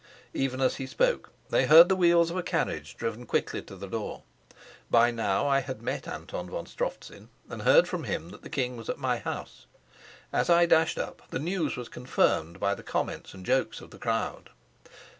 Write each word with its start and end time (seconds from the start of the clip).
Even 0.33 0.61
as 0.61 0.77
he 0.77 0.87
spoke 0.87 1.29
they 1.51 1.67
heard 1.67 1.87
the 1.87 1.95
wheels 1.95 2.31
of 2.31 2.35
a 2.35 2.41
carriage 2.41 2.97
driven 2.97 3.23
quickly 3.27 3.61
to 3.61 3.75
the 3.75 3.85
door. 3.85 4.23
By 4.89 5.11
now 5.11 5.47
I 5.47 5.59
had 5.59 5.83
met 5.83 6.07
Anton 6.07 6.49
von 6.49 6.65
Strofzin 6.65 7.29
and 7.51 7.61
heard 7.61 7.87
from 7.87 8.05
him 8.05 8.29
that 8.29 8.41
the 8.41 8.49
king 8.49 8.75
was 8.77 8.89
at 8.89 8.97
my 8.97 9.19
house. 9.19 9.67
As 10.33 10.49
I 10.49 10.65
dashed 10.65 10.97
up 10.97 11.21
the 11.29 11.37
news 11.37 11.77
was 11.77 11.87
confirmed 11.87 12.59
by 12.59 12.73
the 12.73 12.81
comments 12.81 13.35
and 13.35 13.45
jokes 13.45 13.79
of 13.79 13.91
the 13.91 13.99
crowd. 13.99 14.49